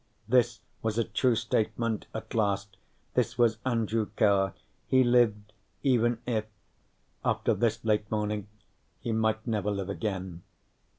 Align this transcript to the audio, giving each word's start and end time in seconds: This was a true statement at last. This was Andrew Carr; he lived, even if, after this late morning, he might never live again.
This 0.27 0.61
was 0.81 0.97
a 0.97 1.03
true 1.03 1.35
statement 1.35 2.07
at 2.15 2.33
last. 2.33 2.75
This 3.13 3.37
was 3.37 3.59
Andrew 3.63 4.07
Carr; 4.17 4.55
he 4.87 5.03
lived, 5.03 5.53
even 5.83 6.17
if, 6.25 6.45
after 7.23 7.53
this 7.53 7.85
late 7.85 8.09
morning, 8.09 8.47
he 8.99 9.11
might 9.11 9.45
never 9.45 9.69
live 9.69 9.89
again. 9.89 10.41